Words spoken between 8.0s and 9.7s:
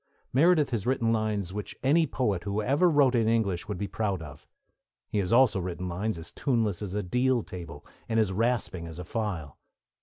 and as rasping as a file.